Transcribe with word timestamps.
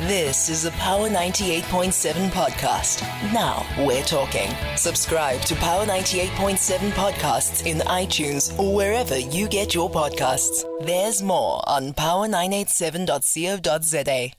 This 0.00 0.50
is 0.50 0.66
a 0.66 0.70
Power 0.72 1.08
98.7 1.08 2.28
podcast. 2.28 3.00
Now 3.32 3.64
we're 3.78 4.02
talking. 4.02 4.50
Subscribe 4.76 5.40
to 5.46 5.54
Power 5.54 5.86
98.7 5.86 6.90
podcasts 6.90 7.64
in 7.64 7.78
iTunes 7.78 8.52
or 8.58 8.74
wherever 8.74 9.16
you 9.16 9.48
get 9.48 9.74
your 9.74 9.90
podcasts. 9.90 10.66
There's 10.84 11.22
more 11.22 11.66
on 11.66 11.94
power987.co.za. 11.94 14.32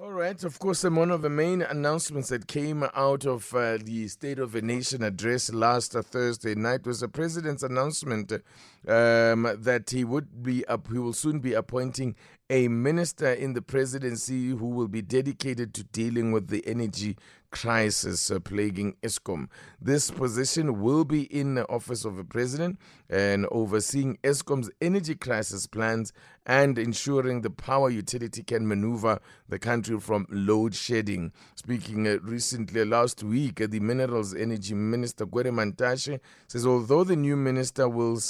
All 0.00 0.10
right. 0.10 0.42
Of 0.42 0.58
course, 0.58 0.84
um, 0.84 0.96
one 0.96 1.12
of 1.12 1.22
the 1.22 1.30
main 1.30 1.62
announcements 1.62 2.28
that 2.30 2.48
came 2.48 2.84
out 2.94 3.24
of 3.24 3.54
uh, 3.54 3.78
the 3.80 4.08
State 4.08 4.40
of 4.40 4.50
the 4.50 4.60
Nation 4.60 5.04
address 5.04 5.52
last 5.52 5.92
Thursday 5.92 6.56
night 6.56 6.84
was 6.84 6.98
the 6.98 7.06
president's 7.08 7.62
announcement 7.62 8.32
um, 8.32 9.48
that 9.56 9.90
he 9.90 10.02
would 10.02 10.42
be 10.42 10.66
up, 10.66 10.88
he 10.90 10.98
will 10.98 11.12
soon 11.12 11.38
be 11.38 11.54
appointing 11.54 12.16
a 12.50 12.68
minister 12.68 13.32
in 13.32 13.54
the 13.54 13.62
presidency 13.62 14.48
who 14.48 14.68
will 14.68 14.88
be 14.88 15.00
dedicated 15.00 15.72
to 15.72 15.82
dealing 15.84 16.30
with 16.30 16.48
the 16.48 16.62
energy 16.66 17.16
crisis 17.50 18.30
uh, 18.30 18.38
plaguing 18.38 18.96
Eskom. 19.02 19.48
This 19.80 20.10
position 20.10 20.82
will 20.82 21.04
be 21.04 21.22
in 21.22 21.54
the 21.54 21.66
office 21.68 22.04
of 22.04 22.16
the 22.16 22.24
president 22.24 22.78
and 23.08 23.46
overseeing 23.50 24.18
Eskom's 24.24 24.70
energy 24.82 25.14
crisis 25.14 25.66
plans 25.66 26.12
and 26.44 26.76
ensuring 26.78 27.40
the 27.40 27.50
power 27.50 27.88
utility 27.88 28.42
can 28.42 28.68
maneuver 28.68 29.20
the 29.48 29.58
country 29.58 29.98
from 29.98 30.26
load 30.28 30.74
shedding. 30.74 31.32
Speaking 31.54 32.06
uh, 32.06 32.18
recently 32.22 32.84
last 32.84 33.22
week, 33.22 33.62
uh, 33.62 33.68
the 33.70 33.80
Minerals 33.80 34.34
Energy 34.34 34.74
Minister 34.74 35.24
Gwede 35.24 35.46
Mantashe 35.50 36.20
says 36.48 36.66
although 36.66 37.04
the 37.04 37.16
new 37.16 37.36
minister 37.36 37.88
will 37.88 38.20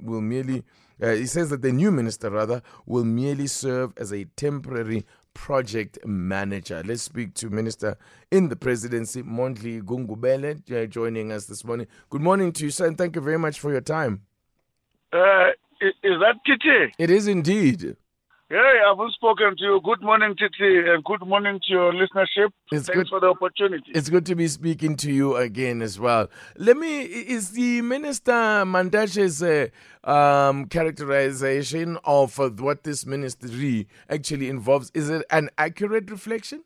will 0.00 0.22
merely 0.22 0.64
uh, 1.02 1.12
he 1.12 1.26
says 1.26 1.50
that 1.50 1.62
the 1.62 1.72
new 1.72 1.90
minister 1.90 2.30
rather 2.30 2.62
will 2.86 3.04
merely 3.04 3.46
serve 3.46 3.92
as 3.96 4.12
a 4.12 4.24
temporary 4.36 5.04
project 5.34 5.98
manager. 6.04 6.82
Let's 6.84 7.02
speak 7.02 7.34
to 7.34 7.48
Minister 7.48 7.96
in 8.30 8.48
the 8.48 8.56
Presidency, 8.56 9.22
Mondli 9.22 9.80
Gungubele, 9.80 10.60
uh, 10.72 10.86
joining 10.86 11.30
us 11.30 11.46
this 11.46 11.64
morning. 11.64 11.86
Good 12.10 12.22
morning 12.22 12.52
to 12.52 12.64
you, 12.64 12.70
sir, 12.70 12.86
and 12.86 12.98
thank 12.98 13.14
you 13.14 13.22
very 13.22 13.38
much 13.38 13.60
for 13.60 13.70
your 13.70 13.80
time. 13.80 14.22
Uh, 15.12 15.50
is 15.80 15.94
that 16.02 16.34
Titi? 16.44 16.92
It 16.98 17.10
is 17.10 17.28
indeed. 17.28 17.96
Yeah, 18.50 18.60
I 18.60 18.88
haven't 18.88 19.12
spoken 19.12 19.58
to 19.58 19.62
you. 19.62 19.80
Good 19.84 20.00
morning, 20.00 20.34
Titi, 20.34 20.78
and 20.88 21.04
good 21.04 21.20
morning 21.20 21.60
to 21.66 21.70
your 21.70 21.92
listenership. 21.92 22.50
It's 22.72 22.86
Thanks 22.86 22.94
good. 22.94 23.08
for 23.10 23.20
the 23.20 23.26
opportunity. 23.26 23.92
It's 23.94 24.08
good 24.08 24.24
to 24.24 24.34
be 24.34 24.48
speaking 24.48 24.96
to 24.96 25.12
you 25.12 25.36
again 25.36 25.82
as 25.82 26.00
well. 26.00 26.28
Let 26.56 26.78
me, 26.78 27.02
is 27.02 27.50
the 27.50 27.82
Minister 27.82 28.32
Mantashe's 28.32 29.42
uh, 29.42 29.66
um, 30.10 30.64
characterization 30.64 31.98
of 32.04 32.40
uh, 32.40 32.48
what 32.48 32.84
this 32.84 33.04
ministry 33.04 33.86
actually 34.08 34.48
involves, 34.48 34.90
is 34.94 35.10
it 35.10 35.26
an 35.30 35.50
accurate 35.58 36.10
reflection? 36.10 36.64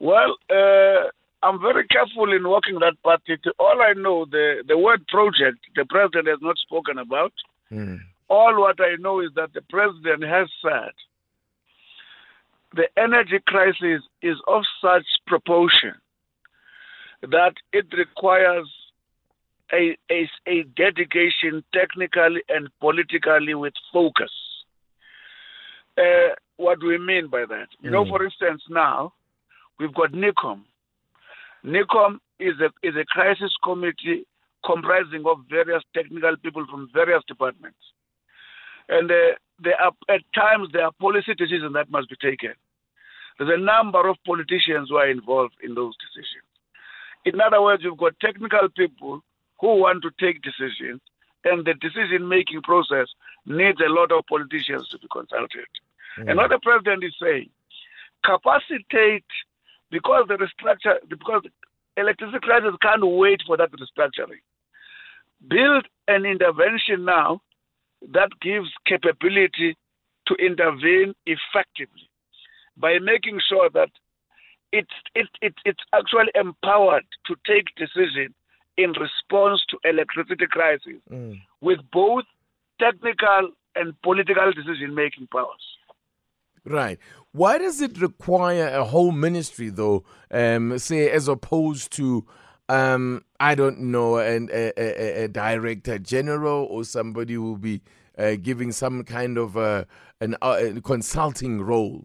Well, 0.00 0.36
uh, 0.50 1.08
I'm 1.42 1.62
very 1.62 1.86
careful 1.86 2.30
in 2.30 2.46
working 2.46 2.78
that 2.80 3.02
part. 3.02 3.22
All 3.58 3.80
I 3.80 3.94
know, 3.94 4.26
the, 4.26 4.64
the 4.68 4.76
word 4.76 5.06
project, 5.06 5.60
the 5.76 5.86
president 5.86 6.28
has 6.28 6.40
not 6.42 6.58
spoken 6.58 6.98
about. 6.98 7.32
Mm. 7.72 8.00
All 8.28 8.60
what 8.60 8.80
I 8.80 8.96
know 8.98 9.20
is 9.20 9.30
that 9.36 9.52
the 9.54 9.62
president 9.62 10.22
has 10.24 10.48
said 10.62 10.92
the 12.74 12.88
energy 13.00 13.38
crisis 13.46 14.02
is 14.22 14.36
of 14.46 14.62
such 14.82 15.06
proportion 15.26 15.94
that 17.22 17.54
it 17.72 17.86
requires 17.96 18.68
a, 19.72 19.96
a, 20.10 20.28
a 20.46 20.62
dedication 20.76 21.64
technically 21.74 22.42
and 22.48 22.68
politically 22.80 23.54
with 23.54 23.72
focus. 23.92 24.30
Uh, 25.96 26.34
what 26.56 26.80
do 26.80 26.86
we 26.88 26.98
mean 26.98 27.28
by 27.28 27.44
that? 27.48 27.68
You 27.80 27.90
know, 27.90 28.04
Mm. 28.04 28.08
for 28.10 28.24
instance, 28.24 28.62
now 28.68 29.12
we've 29.78 29.94
got 29.94 30.12
NECOM. 30.12 30.62
NECOM 31.64 32.20
is 32.38 32.54
a, 32.60 32.70
is 32.86 32.94
a 32.96 33.04
crisis 33.06 33.52
committee 33.64 34.24
comprising 34.64 35.24
of 35.26 35.38
various 35.50 35.82
technical 35.94 36.36
people 36.36 36.64
from 36.70 36.88
various 36.92 37.22
departments. 37.26 37.78
And 38.88 39.10
uh, 39.10 39.36
there 39.62 39.80
are, 39.80 39.92
at 40.08 40.22
times 40.34 40.68
there 40.72 40.84
are 40.84 40.92
policy 40.92 41.34
decisions 41.34 41.72
that 41.74 41.90
must 41.90 42.08
be 42.08 42.16
taken. 42.16 42.54
There's 43.38 43.50
a 43.58 43.62
number 43.62 44.08
of 44.08 44.16
politicians 44.26 44.88
who 44.88 44.96
are 44.96 45.08
involved 45.08 45.54
in 45.62 45.74
those 45.74 45.94
decisions. 45.96 46.44
In 47.24 47.40
other 47.40 47.62
words, 47.62 47.82
you've 47.84 47.98
got 47.98 48.18
technical 48.20 48.68
people 48.76 49.22
who 49.60 49.76
want 49.76 50.02
to 50.02 50.10
take 50.18 50.42
decisions, 50.42 51.00
and 51.44 51.64
the 51.64 51.74
decision 51.74 52.28
making 52.28 52.62
process 52.62 53.08
needs 53.46 53.80
a 53.80 53.90
lot 53.90 54.12
of 54.12 54.26
politicians 54.26 54.88
to 54.88 54.98
be 54.98 55.08
consulted. 55.12 55.66
And 56.16 56.36
what 56.36 56.50
the 56.50 56.58
president 56.58 57.04
is 57.04 57.14
saying, 57.22 57.48
capacitate 58.24 59.24
because 59.90 60.24
the 60.28 60.34
restructure 60.34 60.98
because 61.08 61.42
electricity 61.96 62.38
crisis 62.42 62.74
can't 62.82 63.06
wait 63.06 63.42
for 63.46 63.56
that 63.56 63.70
restructuring. 63.72 64.42
Build 65.48 65.86
an 66.08 66.24
intervention 66.24 67.04
now 67.04 67.40
that 68.12 68.30
gives 68.40 68.68
capability 68.86 69.76
to 70.26 70.34
intervene 70.34 71.14
effectively 71.26 72.08
by 72.76 72.98
making 72.98 73.40
sure 73.48 73.68
that 73.70 73.90
it's 74.72 74.92
it, 75.14 75.28
it, 75.40 75.54
it's 75.64 75.82
actually 75.94 76.30
empowered 76.34 77.04
to 77.26 77.34
take 77.46 77.66
decision 77.76 78.34
in 78.76 78.90
response 78.92 79.62
to 79.70 79.78
electricity 79.84 80.46
crisis 80.46 81.00
Mm. 81.10 81.40
with 81.60 81.80
both 81.92 82.24
technical 82.78 83.50
and 83.74 84.00
political 84.02 84.52
decision 84.52 84.94
making 84.94 85.26
powers. 85.32 85.64
Right. 86.64 86.98
Why 87.32 87.58
does 87.58 87.80
it 87.80 88.00
require 88.00 88.68
a 88.68 88.84
whole 88.84 89.12
ministry, 89.12 89.70
though, 89.70 90.04
um, 90.30 90.78
say, 90.78 91.10
as 91.10 91.26
opposed 91.28 91.92
to, 91.92 92.26
um, 92.68 93.24
I 93.40 93.54
don't 93.54 93.78
know, 93.78 94.16
an, 94.16 94.48
a, 94.52 94.72
a, 94.76 95.24
a 95.24 95.28
director 95.28 95.98
general 95.98 96.66
or 96.70 96.84
somebody 96.84 97.34
who 97.34 97.42
will 97.42 97.56
be 97.56 97.80
uh, 98.18 98.34
giving 98.42 98.72
some 98.72 99.04
kind 99.04 99.38
of 99.38 99.56
uh, 99.56 99.84
an 100.20 100.36
uh, 100.42 100.58
a 100.58 100.80
consulting 100.80 101.62
role? 101.62 102.04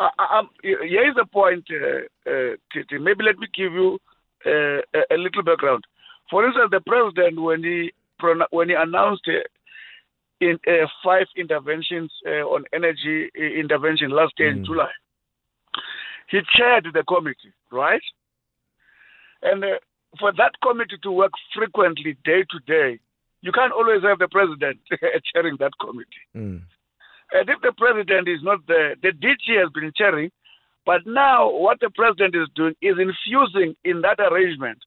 Uh, 0.00 0.08
um, 0.18 0.50
here 0.62 1.08
is 1.10 1.16
a 1.20 1.26
point, 1.26 1.66
uh, 1.70 2.30
uh, 2.30 2.56
Titi. 2.72 2.98
Maybe 2.98 3.24
let 3.24 3.38
me 3.38 3.46
give 3.54 3.72
you 3.72 3.98
uh, 4.46 4.80
a, 4.94 5.14
a 5.14 5.16
little 5.16 5.42
background. 5.42 5.84
For 6.30 6.46
instance, 6.46 6.68
the 6.70 6.80
president, 6.80 7.40
when 7.40 7.62
he 7.62 7.92
when 8.50 8.68
he 8.68 8.74
announced 8.74 9.28
uh, 9.28 9.40
in 10.40 10.58
uh, 10.66 10.86
five 11.04 11.26
interventions 11.36 12.10
uh, 12.26 12.44
on 12.44 12.64
energy 12.72 13.30
intervention 13.34 14.10
last 14.10 14.32
year 14.38 14.50
in 14.50 14.60
Mm. 14.60 14.66
July, 14.66 14.90
he 16.28 16.40
chaired 16.56 16.88
the 16.92 17.04
committee, 17.04 17.52
right? 17.70 18.02
And 19.42 19.64
uh, 19.64 19.78
for 20.18 20.32
that 20.32 20.52
committee 20.62 20.98
to 21.02 21.10
work 21.10 21.32
frequently, 21.54 22.16
day 22.24 22.44
to 22.50 22.58
day, 22.66 22.98
you 23.42 23.52
can't 23.52 23.72
always 23.72 24.02
have 24.02 24.18
the 24.18 24.28
president 24.28 24.78
chairing 25.32 25.56
that 25.60 25.72
committee. 25.80 26.26
Mm. 26.34 26.62
And 27.32 27.48
if 27.48 27.60
the 27.62 27.72
president 27.76 28.28
is 28.28 28.40
not 28.42 28.60
there, 28.66 28.94
the 29.02 29.10
DG 29.10 29.58
has 29.58 29.70
been 29.74 29.92
chairing, 29.96 30.30
but 30.84 31.06
now 31.06 31.50
what 31.50 31.80
the 31.80 31.90
president 31.90 32.34
is 32.34 32.48
doing 32.54 32.74
is 32.80 32.96
infusing 32.98 33.74
in 33.84 34.02
that 34.02 34.20
arrangement 34.20 34.78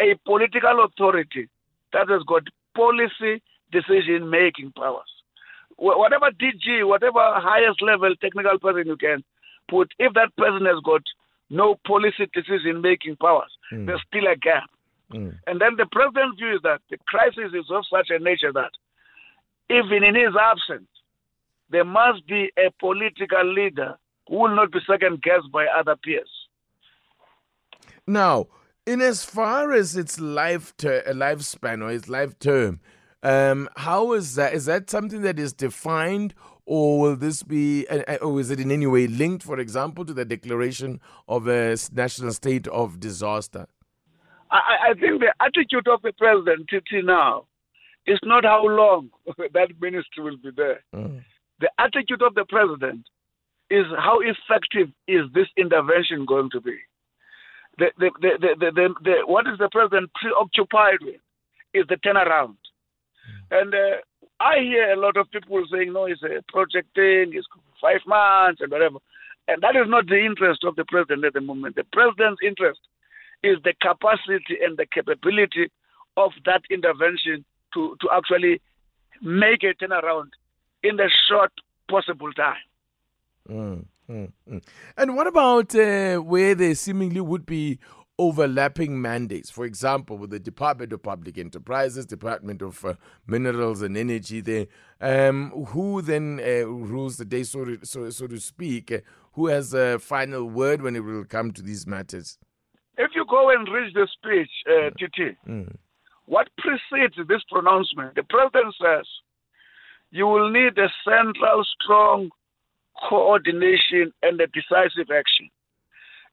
a 0.00 0.14
political 0.24 0.84
authority 0.84 1.48
that 1.92 2.08
has 2.08 2.22
got 2.26 2.42
policy 2.74 3.42
decision 3.72 4.30
making 4.30 4.72
powers. 4.76 5.10
Whatever 5.76 6.30
DG, 6.30 6.86
whatever 6.86 7.20
highest 7.20 7.82
level 7.82 8.14
technical 8.20 8.58
person 8.58 8.86
you 8.86 8.96
can 8.96 9.24
put, 9.68 9.92
if 9.98 10.12
that 10.14 10.34
person 10.36 10.66
has 10.66 10.80
got 10.84 11.02
no 11.50 11.74
policy 11.86 12.28
decision 12.32 12.80
making 12.80 13.16
powers, 13.16 13.50
Mm. 13.72 13.86
there's 13.86 14.02
still 14.06 14.26
a 14.26 14.36
gap. 14.36 14.70
Mm. 15.12 15.36
And 15.46 15.60
then 15.60 15.76
the 15.76 15.86
president's 15.90 16.38
view 16.38 16.54
is 16.54 16.62
that 16.62 16.80
the 16.90 16.98
crisis 17.06 17.52
is 17.52 17.70
of 17.70 17.84
such 17.92 18.10
a 18.10 18.18
nature 18.18 18.52
that 18.52 18.70
even 19.68 20.04
in 20.04 20.14
his 20.14 20.34
absence, 20.40 20.88
there 21.68 21.84
must 21.84 22.26
be 22.26 22.50
a 22.56 22.70
political 22.78 23.44
leader 23.44 23.96
who 24.28 24.36
will 24.36 24.54
not 24.54 24.70
be 24.72 24.78
second 24.86 25.22
guessed 25.22 25.50
by 25.52 25.66
other 25.66 25.96
peers. 25.96 26.30
Now, 28.06 28.46
in 28.86 29.00
as 29.00 29.24
far 29.24 29.72
as 29.72 29.96
its 29.96 30.18
life 30.20 30.76
ter- 30.76 31.02
uh, 31.06 31.12
lifespan 31.12 31.82
or 31.82 31.90
its 31.90 32.08
life 32.08 32.38
term, 32.38 32.80
um, 33.22 33.68
how 33.76 34.12
is 34.12 34.34
that? 34.36 34.54
Is 34.54 34.64
that 34.66 34.90
something 34.90 35.22
that 35.22 35.38
is 35.38 35.52
defined, 35.52 36.34
or 36.66 37.00
will 37.00 37.16
this 37.16 37.42
be, 37.42 37.86
or 38.20 38.40
is 38.40 38.50
it 38.50 38.60
in 38.60 38.70
any 38.70 38.86
way 38.86 39.06
linked, 39.06 39.42
for 39.44 39.58
example, 39.58 40.04
to 40.04 40.12
the 40.14 40.24
declaration 40.24 41.00
of 41.28 41.46
a 41.48 41.76
national 41.92 42.32
state 42.32 42.66
of 42.68 43.00
disaster? 43.00 43.66
I, 44.50 44.90
I- 44.90 44.94
think 44.94 45.20
the 45.20 45.32
attitude 45.40 45.86
of 45.88 46.02
the 46.02 46.12
president 46.12 46.68
till 46.70 47.02
now 47.02 47.46
is 48.06 48.18
not 48.24 48.44
how 48.44 48.64
long 48.64 49.10
that 49.38 49.68
ministry 49.80 50.24
will 50.24 50.36
be 50.38 50.50
there. 50.56 50.80
Mm. 50.94 51.22
The 51.60 51.70
attitude 51.78 52.22
of 52.22 52.34
the 52.34 52.44
president 52.48 53.06
is 53.70 53.86
how 53.98 54.18
effective 54.20 54.88
is 55.06 55.22
this 55.34 55.46
intervention 55.56 56.26
going 56.26 56.50
to 56.50 56.60
be? 56.60 56.76
The, 57.78 57.92
the, 57.98 58.10
the, 58.20 58.30
the, 58.40 58.48
the, 58.58 58.70
the, 58.72 58.94
the, 59.04 59.14
what 59.26 59.46
is 59.46 59.58
the 59.58 59.68
president 59.70 60.10
preoccupied 60.20 60.98
with 61.02 61.20
is 61.72 61.84
the 61.88 61.96
turnaround. 61.96 62.56
And 63.52 63.72
uh, 63.74 63.96
I 64.40 64.60
hear 64.60 64.90
a 64.90 64.96
lot 64.96 65.16
of 65.18 65.30
people 65.30 65.62
saying, 65.70 65.92
no, 65.92 66.06
it's 66.06 66.22
a 66.22 66.42
project 66.50 66.94
thing, 66.94 67.32
it's 67.34 67.46
five 67.80 68.00
months 68.06 68.60
and 68.60 68.70
whatever. 68.72 68.98
And 69.46 69.62
that 69.62 69.76
is 69.76 69.86
not 69.86 70.06
the 70.08 70.24
interest 70.24 70.64
of 70.64 70.76
the 70.76 70.84
president 70.84 71.24
at 71.24 71.34
the 71.34 71.40
moment. 71.40 71.76
The 71.76 71.84
president's 71.92 72.40
interest 72.42 72.80
is 73.42 73.58
the 73.64 73.74
capacity 73.80 74.56
and 74.62 74.76
the 74.76 74.86
capability 74.86 75.70
of 76.16 76.32
that 76.46 76.62
intervention 76.70 77.44
to, 77.74 77.96
to 78.00 78.08
actually 78.12 78.60
make 79.22 79.62
a 79.62 79.74
turnaround 79.74 80.30
in 80.82 80.96
the 80.96 81.10
short 81.28 81.52
possible 81.88 82.32
time. 82.32 82.56
Mm, 83.48 83.84
mm, 84.08 84.32
mm. 84.50 84.62
And 84.96 85.16
what 85.16 85.26
about 85.26 85.74
uh, 85.74 86.18
where 86.18 86.54
there 86.54 86.74
seemingly 86.74 87.20
would 87.20 87.44
be 87.44 87.78
overlapping 88.20 89.00
mandates? 89.00 89.50
For 89.50 89.64
example, 89.64 90.18
with 90.18 90.30
the 90.30 90.38
Department 90.38 90.92
of 90.92 91.02
Public 91.02 91.38
Enterprises, 91.38 92.04
Department 92.04 92.60
of 92.60 92.84
uh, 92.84 92.94
Minerals 93.26 93.80
and 93.80 93.96
Energy, 93.96 94.42
there, 94.42 94.66
um, 95.00 95.50
who 95.68 96.02
then 96.02 96.38
uh, 96.38 96.66
rules 96.66 97.16
the 97.16 97.24
day, 97.24 97.42
so 97.42 97.64
to, 97.64 97.78
so, 97.82 98.10
so 98.10 98.26
to 98.26 98.38
speak? 98.38 98.92
Uh, 98.92 98.98
who 99.32 99.46
has 99.46 99.72
a 99.72 99.98
final 99.98 100.44
word 100.44 100.82
when 100.82 100.96
it 100.96 101.00
will 101.00 101.24
come 101.24 101.50
to 101.52 101.62
these 101.62 101.86
matters? 101.86 102.38
If 102.98 103.12
you 103.14 103.24
go 103.28 103.48
and 103.48 103.66
read 103.72 103.94
the 103.94 104.06
speech, 104.12 104.50
uh, 104.68 104.90
Titi, 104.98 105.36
mm. 105.48 105.74
what 106.26 106.48
precedes 106.58 107.16
this 107.26 107.42
pronouncement? 107.50 108.16
The 108.16 108.24
president 108.24 108.74
says 108.78 109.06
you 110.10 110.26
will 110.26 110.50
need 110.50 110.76
a 110.76 110.88
central, 111.04 111.64
strong 111.80 112.30
coordination 113.08 114.12
and 114.22 114.38
a 114.40 114.46
decisive 114.48 115.10
action. 115.10 115.48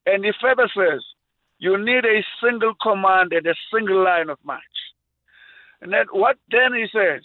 And 0.05 0.25
he 0.25 0.31
further 0.41 0.69
says 0.75 1.01
you 1.59 1.77
need 1.77 2.05
a 2.05 2.23
single 2.43 2.73
command 2.81 3.33
and 3.33 3.45
a 3.47 3.55
single 3.73 4.03
line 4.03 4.29
of 4.29 4.37
march. 4.43 4.61
And 5.81 5.93
then 5.93 6.05
what 6.11 6.37
then 6.51 6.73
he 6.73 6.85
says, 6.91 7.21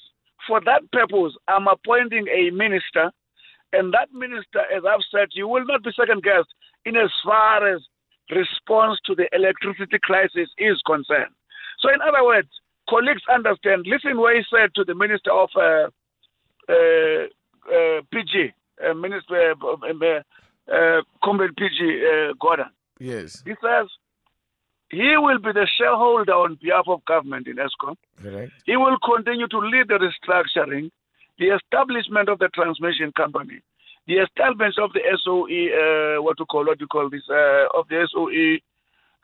for 0.47 0.61
that 0.65 0.91
purpose, 0.93 1.35
I'm 1.49 1.69
appointing 1.69 2.27
a 2.29 2.51
minister, 2.51 3.11
and 3.73 3.93
that 3.95 4.13
minister, 4.13 4.61
as 4.75 4.83
I've 4.89 5.05
said, 5.11 5.29
you 5.33 5.49
will 5.49 5.65
not 5.65 5.83
be 5.83 5.91
second 5.97 6.23
guessed 6.23 6.53
in 6.85 6.97
as 6.97 7.11
far 7.25 7.67
as 7.67 7.81
response 8.31 8.99
to 9.07 9.15
the 9.15 9.29
electricity 9.33 9.99
crisis 10.03 10.49
is 10.59 10.81
concerned. 10.87 11.33
So, 11.81 11.89
in 11.93 12.01
other 12.01 12.25
words, 12.25 12.49
colleagues 12.89 13.23
understand. 13.33 13.87
Listen 13.87 14.19
what 14.19 14.37
he 14.37 14.43
said 14.51 14.75
to 14.75 14.85
the 14.85 14.95
Minister 14.95 15.33
of 15.33 15.49
uh, 15.57 15.89
uh, 16.69 17.27
uh, 17.73 18.01
PG, 18.13 18.53
uh, 18.85 18.95
Minister 18.95 19.55
uh, 19.63 20.73
uh, 20.73 21.03
Comrade 21.23 21.57
PG 21.57 22.03
Gordhan. 22.41 22.71
Yes. 22.99 23.43
He 23.45 23.53
says 23.63 23.89
he 24.93 25.17
will 25.17 25.39
be 25.39 25.53
the 25.53 25.67
shareholder 25.79 26.33
on 26.33 26.59
behalf 26.63 26.85
of 26.87 27.03
government 27.07 27.49
in 27.49 27.57
Eskom. 27.57 27.97
Correct. 28.23 28.53
He 28.67 28.77
will 28.77 28.99
continue 29.03 29.49
to 29.49 29.59
lead 29.59 29.89
the 29.89 29.99
restructuring, 29.99 30.91
the 31.39 31.47
establishment 31.57 32.29
of 32.29 32.39
the 32.39 32.49
transmission 32.55 33.11
company, 33.17 33.63
the 34.07 34.19
establishment 34.19 34.79
of 34.79 34.93
the 34.93 35.01
SOE, 35.25 35.49
uh, 35.49 36.23
what 36.23 36.37
to 36.37 36.45
call, 36.45 36.67
what 36.67 36.79
you 36.79 36.87
call 36.87 37.09
this, 37.09 37.23
uh, 37.31 37.73
of 37.75 37.89
the 37.89 38.07
SOE 38.13 38.61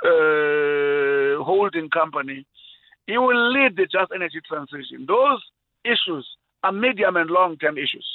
uh, 0.09 1.45
holding 1.45 1.91
company. 1.91 2.47
He 3.07 3.19
will 3.19 3.53
lead 3.53 3.77
the 3.77 3.85
just 3.85 4.11
energy 4.15 4.41
transition. 4.49 5.05
Those 5.07 5.43
issues 5.85 6.27
are 6.65 6.73
medium 6.73 7.17
and 7.17 7.29
long 7.29 7.59
term 7.59 7.77
issues. 7.77 8.07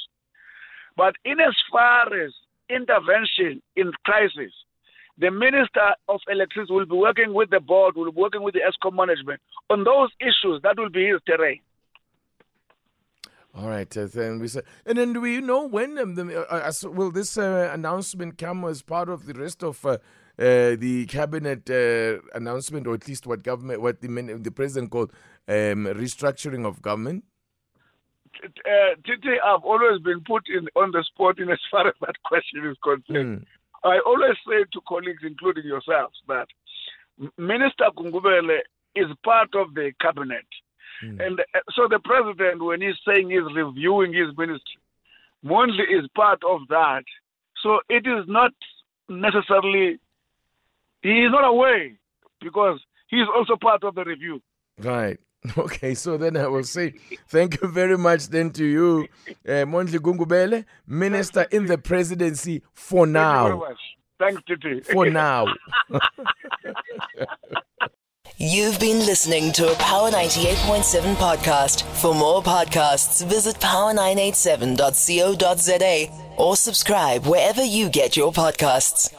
But 0.96 1.14
in 1.24 1.38
as 1.38 1.54
far 1.70 2.06
as 2.12 2.32
intervention 2.68 3.62
in 3.76 3.92
crisis, 4.04 4.52
the 5.18 5.30
Minister 5.30 5.94
of 6.08 6.20
Electricity 6.28 6.72
will 6.72 6.86
be 6.86 6.96
working 6.96 7.32
with 7.32 7.50
the 7.50 7.60
board, 7.60 7.94
will 7.96 8.10
be 8.10 8.20
working 8.20 8.42
with 8.42 8.54
the 8.54 8.60
Eskom 8.60 8.94
management 8.94 9.40
on 9.70 9.84
those 9.84 10.10
issues. 10.20 10.60
That 10.62 10.76
will 10.76 10.90
be 10.90 11.06
his 11.06 11.20
terrain. 11.26 11.60
All 13.56 13.68
right, 13.68 13.96
uh, 13.96 14.08
then 14.12 14.40
we 14.40 14.48
say, 14.48 14.62
and 14.84 14.98
then 14.98 15.12
do 15.12 15.20
we 15.20 15.40
know 15.40 15.68
when 15.68 15.96
um, 15.98 16.16
the, 16.16 16.44
uh, 16.52 16.72
uh, 16.72 16.90
will 16.90 17.12
this 17.12 17.38
uh, 17.38 17.70
announcement 17.72 18.36
come 18.36 18.64
as 18.64 18.82
part 18.82 19.08
of 19.08 19.26
the 19.26 19.34
rest 19.34 19.62
of 19.62 19.86
uh, 19.86 19.90
uh, 19.90 20.74
the 20.74 21.06
cabinet 21.08 21.70
announcement, 22.34 22.88
or 22.88 22.94
at 22.94 23.06
least 23.06 23.28
what 23.28 23.44
government, 23.44 23.80
what 23.80 24.00
the 24.00 24.08
the 24.42 24.50
president 24.50 24.90
called 24.90 25.12
um, 25.46 25.86
restructuring 25.86 26.66
of 26.66 26.82
government? 26.82 27.22
Titi, 28.42 29.38
I've 29.44 29.62
always 29.62 30.00
been 30.02 30.22
put 30.26 30.48
in 30.48 30.66
on 30.74 30.90
the 30.90 31.04
spot 31.04 31.38
in 31.38 31.48
as 31.48 31.60
far 31.70 31.86
as 31.86 31.94
that 32.00 32.20
question 32.24 32.66
is 32.68 32.76
concerned. 32.82 33.46
I 33.84 33.98
always 34.04 34.36
say 34.48 34.64
to 34.72 34.80
colleagues, 34.88 35.22
including 35.22 35.64
yourselves, 35.64 36.16
that 36.28 36.46
Minister 37.36 37.84
Gungubele 37.96 38.60
is 38.96 39.06
part 39.22 39.54
of 39.54 39.74
the 39.74 39.92
cabinet. 40.00 40.46
Mm. 41.04 41.26
And 41.26 41.40
uh, 41.40 41.60
so 41.74 41.86
the 41.88 41.98
president, 41.98 42.62
when 42.62 42.80
he's 42.80 42.94
saying 43.06 43.30
he's 43.30 43.54
reviewing 43.54 44.12
his 44.12 44.36
ministry, 44.36 44.80
Mondli 45.44 45.84
is 45.90 46.08
part 46.14 46.42
of 46.48 46.60
that. 46.68 47.04
So 47.62 47.80
it 47.88 48.06
is 48.06 48.24
not 48.26 48.52
necessarily, 49.08 49.98
he 51.02 51.24
is 51.24 51.30
not 51.30 51.44
away 51.44 51.94
because 52.40 52.80
he 53.08 53.18
is 53.18 53.28
also 53.34 53.56
part 53.56 53.84
of 53.84 53.94
the 53.94 54.04
review. 54.04 54.40
Right. 54.78 55.18
Okay, 55.58 55.94
so 55.94 56.16
then 56.16 56.36
I 56.36 56.46
will 56.46 56.64
say 56.64 56.94
thank 57.28 57.60
you 57.60 57.68
very 57.68 57.98
much 57.98 58.28
then 58.28 58.50
to 58.52 58.64
you, 58.64 59.08
uh, 59.46 59.64
Mondli 59.66 59.98
Gungubele, 59.98 60.64
Minister 60.86 61.42
in 61.50 61.66
the 61.66 61.76
presidency 61.76 62.62
for 62.72 63.06
now. 63.06 63.44
Thank 63.44 63.48
you 63.52 63.58
very 63.58 63.70
much. 63.70 63.78
Thanks, 64.18 64.42
Titi. 64.46 64.80
For 64.80 65.10
now. 65.10 65.46
You've 68.36 68.80
been 68.80 68.98
listening 69.06 69.52
to 69.52 69.70
a 69.70 69.74
Power 69.76 70.10
98.7 70.10 71.14
podcast. 71.16 71.82
For 72.00 72.12
more 72.14 72.42
podcasts, 72.42 73.24
visit 73.24 73.54
power987.co.za 73.56 76.34
or 76.36 76.56
subscribe 76.56 77.26
wherever 77.26 77.62
you 77.62 77.88
get 77.88 78.16
your 78.16 78.32
podcasts. 78.32 79.14